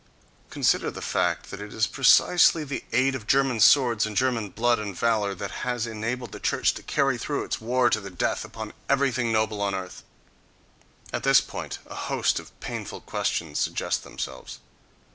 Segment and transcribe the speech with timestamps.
[0.49, 4.79] Consider the fact that it is precisely the aid of German swords and German blood
[4.79, 8.43] and valour that has enabled the church to carry through its war to the death
[8.43, 10.01] upon everything noble on earth!
[11.13, 14.57] At this point a host of painful questions suggest themselves.